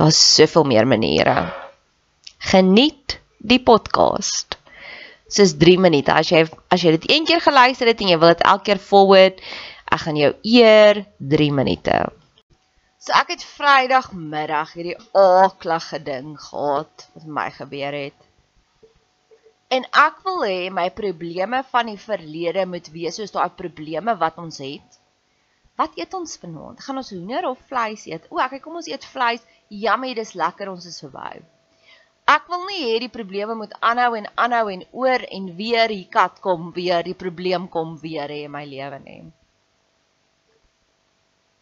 [0.00, 1.52] Daar's soveel meer maniere.
[2.38, 4.56] Geniet die podcast.
[5.28, 6.14] Dis 3 minute.
[6.14, 8.80] As jy as jy dit een keer geluister het en jy wil dit elke keer
[8.80, 9.42] forward,
[9.92, 11.02] ek gaan jou eer
[11.34, 11.98] 3 minute.
[12.96, 18.16] So ek het Vrydagmiddag hierdie aaklige ding gehad wat my gebeur het.
[19.68, 24.40] En ek wil hê my probleme van die verlede moet wees soos daai probleme wat
[24.40, 25.00] ons het.
[25.76, 26.80] Wat eet ons vanaand?
[26.84, 28.24] Gaan ons hoender of vleis eet?
[28.32, 29.44] O, ek kom ons eet vleis.
[29.70, 31.40] Jammie, dis lekker, ons is verby.
[32.30, 36.06] Ek wil nie hê die probleme moet aanhou en aanhou en oor en weer die
[36.10, 39.22] kat kom weer, die probleem kom weer hê in my lewe nie.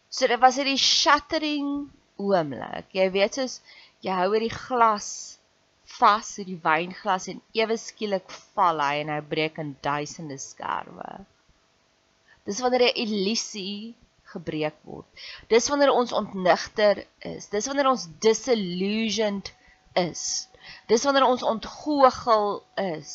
[0.09, 2.89] So dit was hierdie shattering oomblik.
[2.97, 3.59] Jy weet soos
[4.05, 5.09] jy hou hierdie glas
[5.97, 11.09] vas, hierdie wynglas en ewe skielik val hy en hy breek in duisende skerwe.
[12.45, 13.93] Dis wanneer 'n illusie
[14.33, 15.07] gebreek word.
[15.51, 17.49] Dis wanneer ons ontnigter is.
[17.49, 19.51] Dis wanneer ons disillusioned
[19.99, 20.23] is.
[20.87, 23.13] Dis wanneer ons ontgoochel is.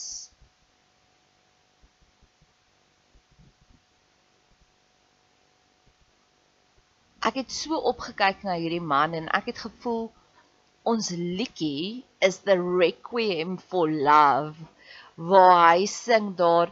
[7.25, 10.11] Ek het so opgekyk na hierdie man en ek het gevoel
[10.85, 14.67] ons liedjie is the requiem for love
[15.17, 16.69] waar hy sing daar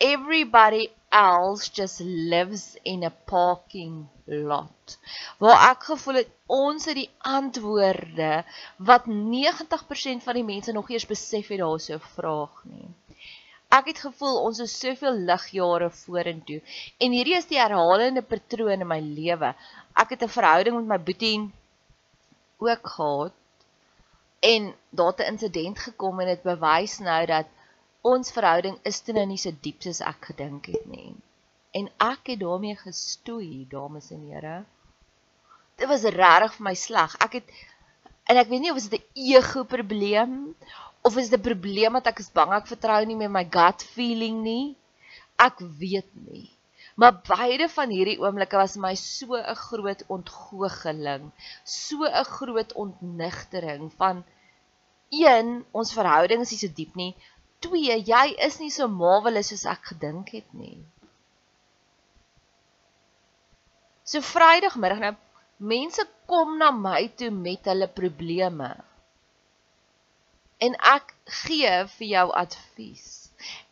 [0.00, 4.96] everybody else just lives in a parking lot.
[5.38, 8.44] Waar ek gevoel het ons het die antwoorde
[8.76, 12.88] wat 90% van die mense nog eers besef het daar so vraag nie.
[13.72, 16.60] Ek het gevoel ons is soveel ligjare vorentoe
[17.00, 19.54] en hierdie is die herhalende patroon in my lewe.
[19.96, 21.50] Ek het 'n verhouding met my boetie
[22.58, 23.32] ook gehad
[24.40, 27.46] en daar 'n insident gekom en dit bewys nou dat
[28.02, 31.14] ons verhouding is toe nou nie so diep soos ek gedink het nie.
[31.72, 34.56] En ek het daarmee gestoei, dames en here.
[35.80, 37.14] Dit was regtig vir my sleg.
[37.24, 37.52] Ek het
[38.30, 40.54] en ek weet nie of dit 'n ego probleem
[41.02, 43.82] of is dit 'n probleem dat ek is bang ek vertrou nie meer my gut
[43.94, 44.76] feeling nie.
[45.38, 46.50] Ek weet nie.
[46.94, 51.30] Maar beide van hierdie oomblikke was my so 'n groot ontgoocheling,
[51.64, 54.24] so 'n groot ontnigtering van
[55.10, 57.14] een ons verhouding is nie so diep nie.
[57.62, 60.78] Twee, jy is nie so marvelous soos ek gedink het nie.
[64.04, 65.14] So Vrydagmiddag nou
[65.72, 68.70] mense kom na my toe met hulle probleme.
[70.62, 73.08] En ek gee vir jou advies.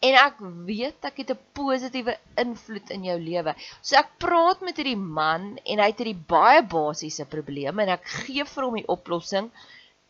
[0.07, 2.15] En ek weet ek het 'n positiewe
[2.45, 3.55] invloed in jou lewe.
[3.83, 8.11] So ek praat met hierdie man en hy het hierdie baie basiese probleme en ek
[8.17, 9.51] gee vir hom die oplossing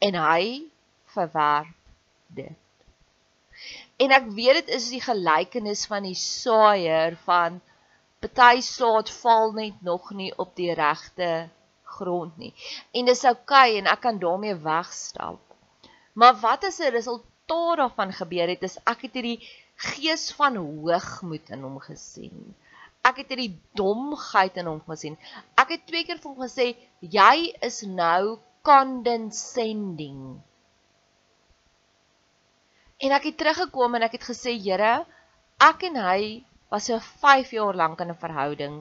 [0.09, 0.44] en hy
[1.15, 1.77] verwerp
[2.41, 2.56] dit.
[4.00, 7.61] En ek weet dit is die gelykenis van die saaier van
[8.25, 11.49] party saad val net nog nie op die regte
[11.97, 12.52] grond nie.
[12.97, 15.41] En dis oukei okay, en ek kan daarmee wegstap.
[16.12, 17.29] Maar wat as 'n resultaat
[17.81, 19.41] daarvan gebeur het is ek het hierdie
[19.76, 22.55] gees van hoogmoed in hom gesien.
[23.03, 25.17] Ek het hierdie domheid in hom gesien.
[25.56, 30.41] Ek het twee keer vir hom gesê jy is nou condescending.
[33.00, 35.06] En ek het teruggekom en ek het gesê, Here,
[35.61, 36.23] ek en hy
[36.73, 38.75] was so 5 jaar lank in 'n verhouding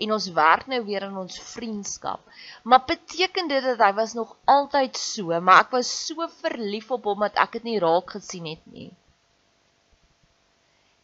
[0.00, 2.20] en ons werk nou weer in ons vriendskap.
[2.64, 7.04] Maar beteken dit dat hy was nog altyd so, maar ek was so verlief op
[7.04, 8.90] hom dat ek dit nie raak gesien het nie.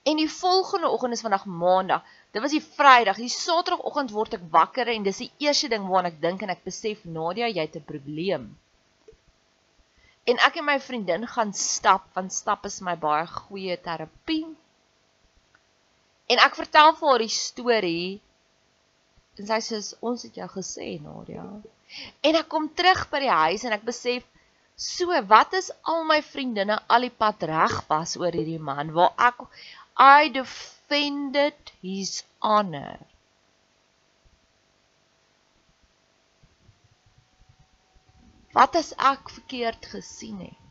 [0.07, 2.03] En die volgende oggend is vandag Maandag.
[2.33, 3.19] Dit was die Vrydag.
[3.19, 6.63] Die Saterdagoggend word ek wakker en dis die eerste ding waaraan ek dink en ek
[6.65, 8.57] besef Nadia, jy het 'n probleem.
[10.27, 14.47] En ek en my vriendin gaan stap want stap is my baie goeie terapie.
[16.27, 18.09] En ek vertel vir haar die storie.
[19.39, 19.81] En sy sê
[20.11, 21.45] ons het jou gesê Nadia.
[22.27, 24.27] En ek kom terug by die huis en ek besef
[24.87, 29.15] so wat is al my vriendinne al die pad reg was oor hierdie man waar
[29.31, 29.45] ek
[30.07, 32.99] I defended his honor.
[38.57, 40.63] Wat as ek verkeerd gesien het?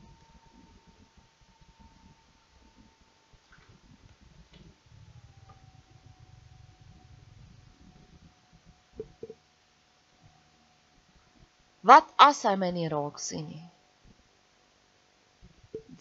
[11.85, 13.61] Wat as hy my nie raak sien nie?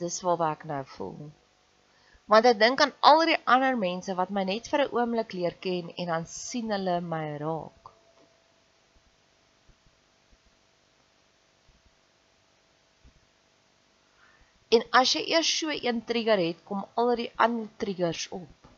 [0.01, 1.27] Dis waar ek nou voel.
[2.33, 5.61] Want ek dink aan al die ander mense wat my net vir 'n oomblik leer
[5.67, 7.84] ken en dan sien hulle my raak.
[14.75, 18.71] En as jy eers so een trigger het, kom al die ander triggers op.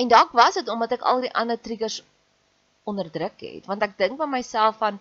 [0.00, 2.00] En dalk was dit omdat ek al die ander triggers
[2.88, 4.98] onderdruk het, want ek dink by myself van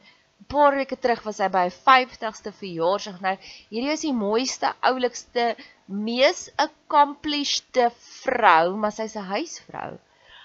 [0.49, 3.19] paar weke terug was hy by 50ste verjaarsdag.
[3.23, 3.35] Nou,
[3.69, 5.51] hierdie is die mooiste, oulikste,
[5.85, 7.77] mees accomplished
[8.23, 9.91] vrou, maar sy's 'n huisvrou.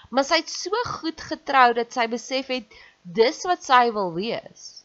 [0.09, 4.76] Maar sy het so goed getrou dat sy besef het dis wat sy wil wees.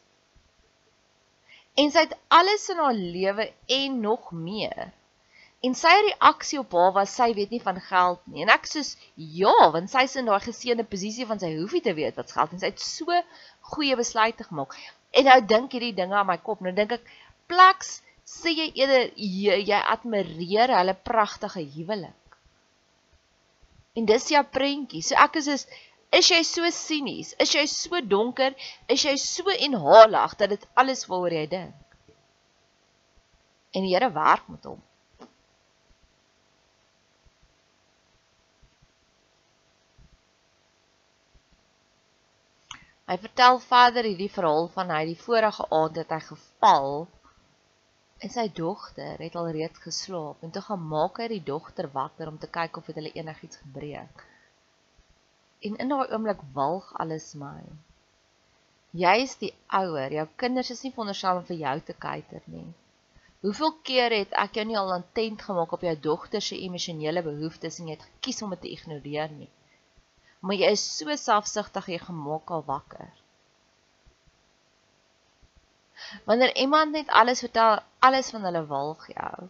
[1.81, 4.91] En sy het alles in haar lewe en nog meer.
[5.63, 8.43] En sy reaksie op haar was sy weet nie van geld nie.
[8.45, 8.83] En ek sê
[9.15, 12.35] ja, want sy is in daai geseënde posisie van sy hoef nie te weet wat
[12.35, 12.61] geld nie.
[12.61, 13.21] Sy het so
[13.73, 14.75] goeie besluite gemaak.
[15.15, 16.65] En nou dink hierdie dinge aan my kop.
[16.65, 17.07] Nou dink ek
[17.51, 22.37] plaks sê jy eerder jy, jy admireer hulle pragtige huwelik.
[23.95, 25.03] En dis jou prentjie.
[25.05, 25.67] So ek is is
[26.13, 27.33] Is jy so sinies?
[27.41, 28.53] Is jy so donker?
[28.95, 31.97] Is jy so inhalig dat dit alles waaroor jy dink?
[33.73, 34.83] En die Here werk met hom.
[43.09, 46.93] Hy vertel verder hierdie verhaal van hy die vorige aand het hy geval
[48.23, 52.31] en sy dogter het al reeds geslaap en toe gaan maak hy die dogter wakker
[52.31, 54.23] om te kyk of dit hulle enigiets gebreek
[55.69, 57.61] en in daai oomblik walg alles my.
[59.03, 62.67] Jy is die ouer, jou kinders is nie veronderstel om vir jou te kuiter nie.
[63.43, 67.81] Hoeveel keer het ek jou nie al intent gemaak op jou dogter se emosionele behoeftes
[67.81, 69.49] en jy het gekies om dit te ignoreer nie.
[70.43, 73.11] Maar jy is so selfsugtig jy gemaak al wakker.
[76.29, 79.49] Wanneer iemand net alles vertel, alles van hulle walg jou.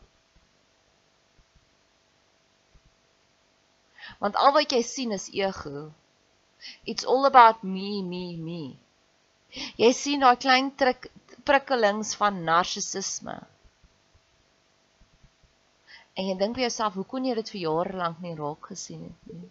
[4.21, 5.91] Want al wat jy sien is ego.
[6.85, 8.63] It's all about me, me, me.
[9.81, 11.09] Jy sien daai klein trik,
[11.45, 13.35] prikkelings van narcissisme.
[16.17, 19.05] En jy dink vir jouself, hoe kon jy dit vir jare lank nie raak gesien
[19.09, 19.51] het nie?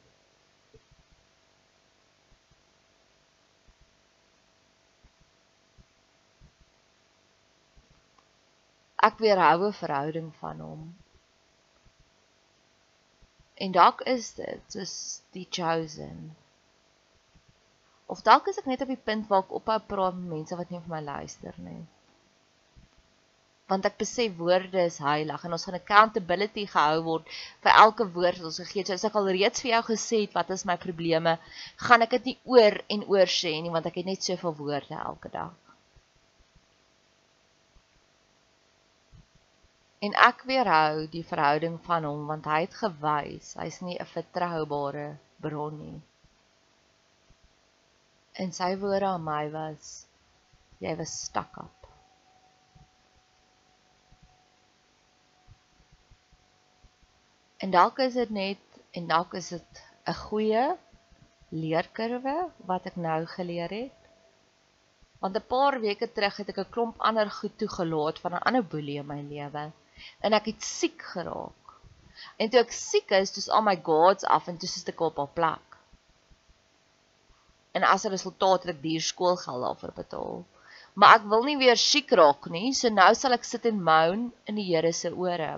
[9.07, 10.81] Ek weerhou 'n verhouding van hom.
[13.65, 14.93] En dalk is dit soos
[15.33, 16.35] die chosen.
[18.11, 20.71] Of dalk is ek net op die punt waar ek ophou praat met mense wat
[20.71, 21.81] nie vir my luister nie
[23.71, 27.31] want ek besef woorde is heilig en ons gaan accountability gehou word
[27.63, 28.91] vir elke woord wat ons gegee het.
[28.91, 31.37] So as ek al reeds vir jou gesê het wat is my probleme,
[31.85, 34.99] gaan ek dit nie oor en oor sê nie want ek het net soveel woorde
[35.07, 35.55] elke dag.
[40.03, 45.11] En ek weerhou die verhouding van hom want hy het gewys hy's nie 'n vertroubare
[45.45, 45.99] bron nie.
[48.41, 49.89] En sy woorde aan my was
[50.81, 51.89] jy was stak op.
[57.61, 60.63] En dalk is dit net en dalk is dit 'n goeie
[61.63, 62.37] leerkurwe
[62.71, 63.99] wat ek nou geleer het.
[65.21, 68.65] Want 'n paar weke terug het ek 'n klomp ander goed toegelaat van 'n ander
[68.65, 69.71] boelie in my lewe
[70.19, 71.65] en ek het siek geraak.
[72.37, 75.19] En toe ek siek is, dis al my gods af en toe sit ek op
[75.19, 75.70] 'n plek.
[77.71, 80.45] En as 'n resultaat het ek duur skoolgeld daarvoor betaal.
[80.93, 84.31] Maar ek wil nie weer siek raak nie, so nou sal ek sit en moan
[84.45, 85.53] in die Here se ore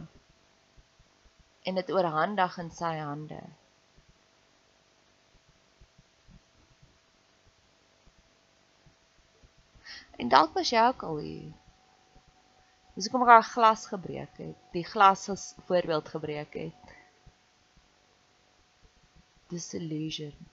[1.63, 3.41] en dit oorhandig in sy hande.
[10.19, 11.51] En dalk was jy ook al hier.
[12.95, 14.57] Dis kom ek 'n glas gebreek het.
[14.73, 16.95] Die glas as voorbeeld gebreek het.
[19.49, 20.52] Disillusion.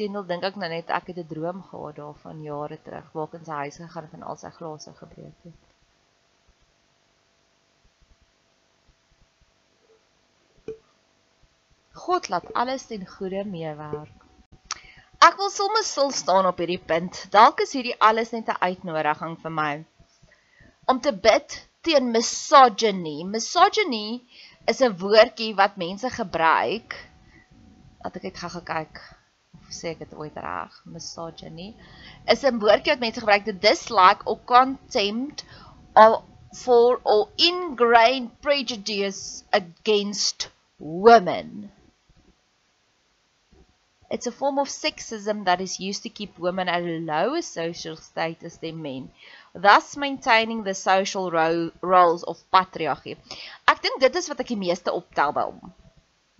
[0.00, 3.34] Teenoor dink ek nou net ek het 'n droom gehad daarvan jare terug waar ek
[3.38, 5.58] in sy huis gegaan het en al sy glase gebreek het.
[12.04, 14.24] God laat alles ten goeie meewerk.
[15.28, 17.20] Ek wil sommer stil staan op hierdie punt.
[17.36, 19.84] Dalk is hierdie alles net 'n uitnodiging vir my
[20.88, 23.18] om te bid teen misogyny.
[23.36, 24.24] Misogyny
[24.64, 27.00] is 'n woordjie wat mense gebruik.
[28.02, 29.19] Laat ek net gou kyk
[29.70, 30.76] of sê ek dit ooit reg.
[30.94, 31.68] Misogyny
[32.34, 35.44] is 'n woordjie wat mense gebruik to dislike or contempt
[36.04, 36.22] or
[36.62, 40.48] for or ingrained prejudice against
[40.78, 41.70] women.
[44.10, 47.96] It's a form of sexism that is used to keep women at a lower social
[47.96, 49.12] status than men,
[49.54, 53.14] thus maintaining the social ro roles of patriarchy.
[53.68, 55.70] Ek dink dit is wat ek die meeste optel by hom.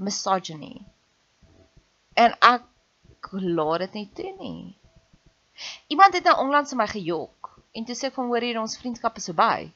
[0.08, 0.82] Misogyny.
[2.18, 2.66] En ek
[3.32, 4.74] laat dit nie toe nie.
[5.92, 9.18] Iemand het nou onlangs my gejok en toe sê ek van hoor hier ons vriendskap
[9.20, 9.70] is verby.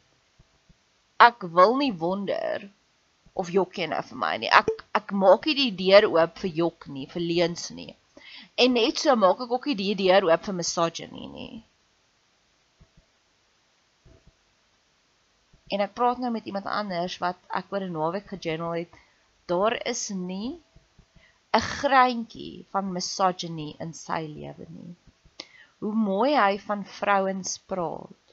[1.26, 2.64] Ek wil nie wonder
[3.34, 4.50] of jok jy nou vir my nie.
[4.50, 7.92] Ek ek maak nie die deur oop vir jok nie, vir leuns nie.
[8.56, 11.54] En net so maak ek ook nie die deur oop vir misogyny nie.
[15.74, 19.00] En ek praat nou met iemand anders wat ek oor 'n naweek gejournal het.
[19.50, 20.60] Daar is nie
[21.54, 24.92] 'n greintjie van misogyny in sy lewe nie.
[25.80, 28.24] Hoe mooi hy van vrouens praat.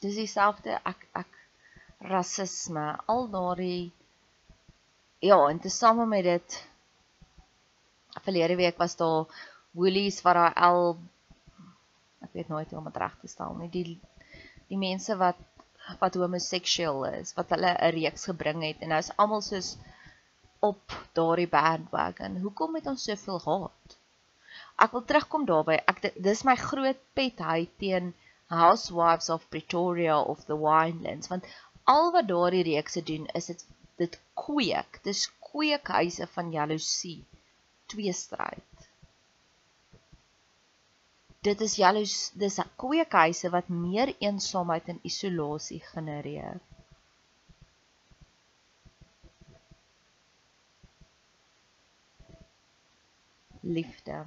[0.00, 1.38] dis dieselfde ek ek
[2.10, 3.90] rasisme al daardie
[5.28, 6.56] ja en tesame met dit
[8.24, 9.28] verlede week was daar
[9.76, 10.84] woolies wat daar al
[12.24, 13.98] ek weet nooit hoe om dit reg te stel nie die
[14.70, 15.46] die mense wat
[16.00, 19.70] wat homoseksueel is wat hulle 'n reeks gebring het en nou is almal soos
[20.70, 22.36] op daardie bandwagon.
[22.44, 24.00] Hoekom het ons soveel haat
[24.84, 25.76] ek wil terugkom daarby.
[25.92, 28.12] Ek dis my groot pet hy teen
[28.50, 31.48] Housewives of Pretoria of the Winelands want
[31.94, 33.66] al wat daardie reekse doen is dit
[34.00, 35.00] dit kweek.
[35.04, 37.18] Dis kweekhuise van jaloesie
[37.92, 38.64] tweestryd
[41.46, 46.60] dit is jaloes dis kweekhuise wat meer eensaamheid en isolasie genereer
[53.60, 54.24] liefde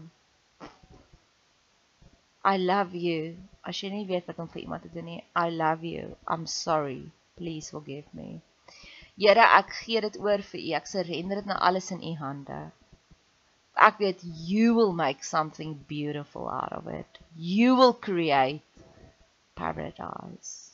[2.45, 3.37] I love you.
[3.63, 6.17] As jy nie weet wat om vir iemand te doen nie, I love you.
[6.27, 7.05] I'm sorry.
[7.39, 8.41] Please forgive me.
[9.15, 10.71] Here, ek gee dit oor vir U.
[10.75, 12.57] Ek surrender dit nou alles in U hande.
[13.83, 17.19] Ek weet you will make something beautiful out of it.
[17.35, 18.61] You will create
[19.55, 20.71] paradise.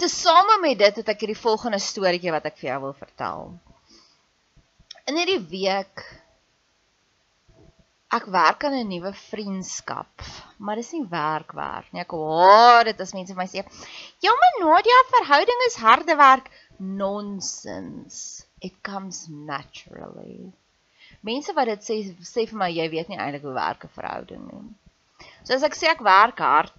[0.00, 3.52] Tesame met dit het ek hierdie volgende storieetjie wat ek vir jou wil vertel.
[5.08, 6.02] In hierdie week
[8.14, 10.22] ek werk aan 'n nuwe vriendskap,
[10.58, 12.02] maar dis nie werkwerk nie.
[12.02, 13.64] Ek hoor dit as mense my sê,
[14.22, 16.50] "Ja, maar Nadia, verhouding is harde werk."
[16.80, 18.46] Nonsens.
[18.60, 20.52] It comes naturally.
[21.20, 21.96] Mense wat dit sê
[22.32, 24.64] sê vir my jy weet nie eintlik hoe werk 'n verhouding nie.
[25.44, 26.72] So as ek sê ek werk hard,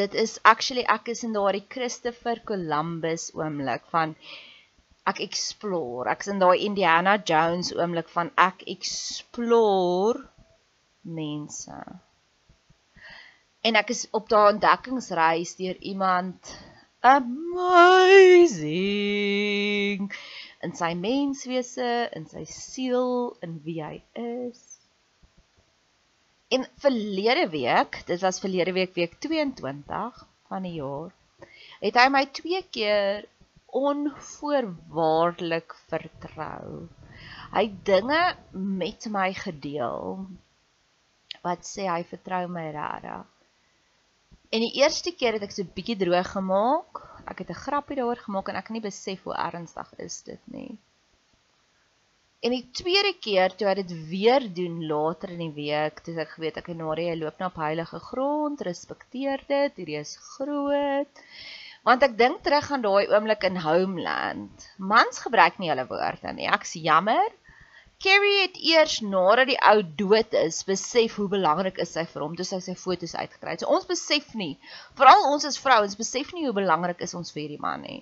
[0.00, 4.14] dit is actually ek is in daardie Christopher Columbus oomblik van
[5.12, 6.08] ek explore.
[6.12, 10.28] Ek's in daai Indiana Jones oomblik van ek explore
[11.20, 11.80] mense.
[13.64, 16.54] En ek is op daai ontdekkingsreis deur iemand
[17.00, 18.60] amazing
[20.60, 24.60] in sy menswese, in sy siel, in wie hy is.
[26.52, 31.12] En verlede week, dit was verlede week week 22 van die jaar,
[31.80, 33.24] het hy my twee keer
[33.80, 36.88] onvoorwaardelik vertrou.
[37.54, 40.26] Hy dinge met my gedeel
[41.44, 43.39] wat sê hy vertrou my regtig.
[44.50, 47.02] En die eerste keer het ek so bietjie droog gemaak.
[47.30, 50.42] Ek het 'n grappie daaroor gemaak en ek kan nie besef hoe ernstig is dit
[50.50, 50.78] nie.
[52.40, 56.34] En die tweede keer toe hy dit weer doen later in die week, toe ek
[56.34, 61.20] geweet ek en Nari hy loop na op heilige grond, respekteer dit, hierdie is groot.
[61.84, 64.66] Want ek dink terug aan daai oomblik in Homeland.
[64.78, 66.48] Mans gebruik nie hulle woorde nie.
[66.48, 67.28] Ek's jammer.
[68.00, 72.36] Carrie het eers nadat die ou dood is, besef hoe belangrik is sy vir hom,
[72.36, 73.64] toe sy sy foto's uitgekry het.
[73.64, 74.54] So ons besef nie,
[74.96, 77.98] veral ons as vrouens besef nie hoe belangrik is ons vir hierdie man nie.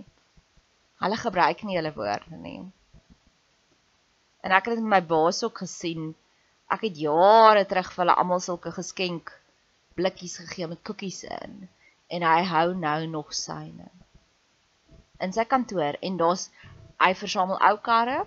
[1.03, 2.61] Hulle gebruik nie hulle woorde nie.
[4.47, 6.13] En ek het dit met my baas ook gesien.
[6.71, 9.35] Ek het jare terug vir hulle almal sulke geskenk
[9.99, 11.65] blikkies gegee met koekies in
[12.15, 13.91] en hy hou nou nog syne.
[15.19, 16.47] In sy kantoor en daar's
[17.03, 18.21] hy versamel ou karre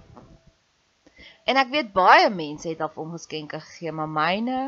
[1.49, 4.59] En ek weet baie mense het af hom geskenke gegee, maar myne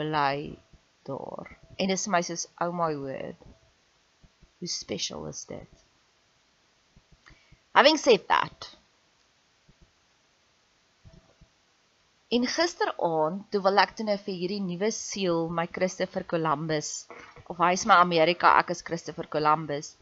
[0.00, 0.56] bly
[1.08, 1.52] daar.
[1.78, 3.38] En dis my soos oh my word.
[4.58, 5.84] Hoe special is dit?
[7.78, 8.70] Having said that.
[12.28, 17.06] In gisteraand, toe wil ek toe nou vir hierdie nuwe siel, my Christopher Columbus,
[17.48, 19.94] of hy is my Amerika, ek is Christopher Columbus.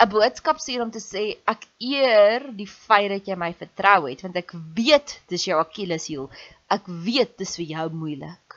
[0.00, 4.22] 'n boodskap stuur om te sê ek eer die feit dat jy my vertrou het
[4.24, 6.30] want ek weet dis jou Achilleshiel.
[6.76, 8.56] Ek weet dis vir jou moeilik.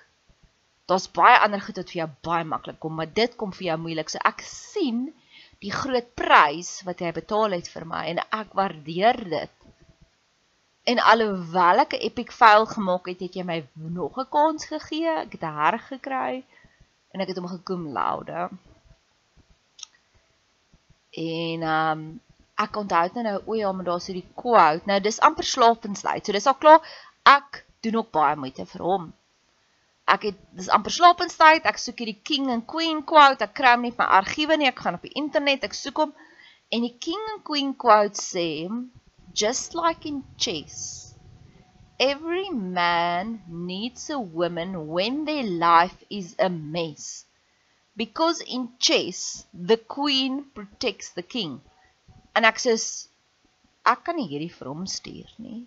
[0.88, 3.78] Daar's baie ander goed wat vir jou baie maklik kom, maar dit kom vir jou
[3.88, 4.10] moeilik.
[4.10, 5.10] So ek sien
[5.64, 9.54] die groot prys wat jy betaal het vir my en ek waardeer dit.
[10.92, 13.64] En alhoewel ek 'n epic fail gemaak het, het jy my
[14.00, 15.12] nog 'n kans gegee.
[15.28, 16.44] Ek het 'n herg gekry
[17.12, 18.50] en ek het hom gekom loude.
[21.20, 22.06] En um,
[22.64, 24.88] ek onthou dit nou o ja, maar daar's hierdie quote.
[24.90, 26.26] Nou dis amper slaapenslyd.
[26.26, 26.96] So dis al klaar
[27.30, 29.12] ek doen ook baie moeite vir hom.
[30.10, 31.70] Ek het dis amper slaapenstyd.
[31.70, 33.44] Ek soek hierdie king and queen quote.
[33.46, 34.70] Ek kry hom nie op my argiewe nie.
[34.72, 36.14] Ek gaan op die internet, ek soek hom
[36.74, 38.50] en die king and queen quote sê
[39.42, 41.14] just like in chess
[42.00, 47.26] every man needs a woman when their life is a mess
[47.96, 51.62] because in chess the queen protects the king.
[52.36, 52.74] En ek sê
[53.86, 55.62] ek kan nie hierdie vir hom stuur nie.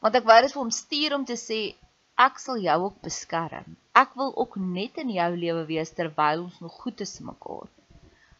[0.00, 1.60] Want ek wou dit vir hom stuur om te sê
[2.22, 3.76] ek sal jou ook beskerm.
[3.96, 7.68] Ek wil ook net in jou lewe wees terwyl ons nog goed is mekaar.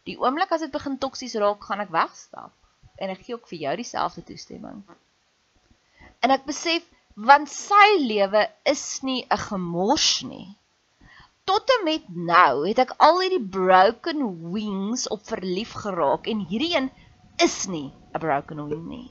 [0.09, 2.57] Die oomblik as dit begin toksies raak, gaan ek wegstap
[3.03, 4.83] en ek gee ook vir jou dieselfde toestemming.
[6.25, 6.89] En ek besef
[7.29, 10.47] want sy lewe is nie 'n gemors nie
[11.45, 16.75] tot en met nou het ek al hierdie broken wings op verlief geraak en hierdie
[16.77, 16.91] een
[17.47, 19.11] is nie 'n broken wing nie.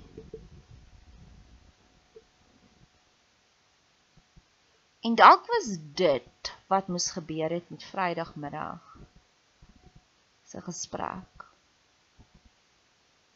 [5.02, 8.98] En dalk was dit wat moes gebeur het met Vrydagmiddag
[10.46, 11.46] se gesprek.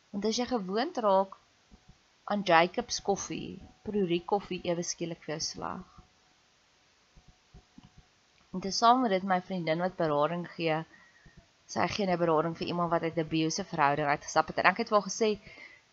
[0.09, 1.37] Want as jy gewoond raak
[2.23, 5.94] aan Jacobs koffie, proe die koffie ewe skielik vir jou sleg.
[8.55, 10.75] En te saam met dit my vriendin wat berading gee,
[11.73, 14.57] sy gee 'n berading vir iemand wat uit 'n abusive verhouding uitgestap het.
[14.61, 15.29] En ek het wel gesê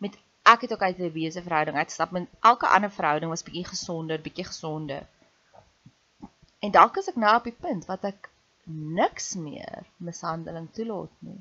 [0.04, 0.18] met
[0.52, 2.10] ek het ook uit 'n abusive verhouding uitgestap.
[2.10, 5.02] Met elke ander verhouding was bietjie gesonder, bietjie gesonder.
[6.58, 8.30] En dalk is ek nou op die punt wat ek
[9.00, 11.40] niks meer mishandeling toelaat nie.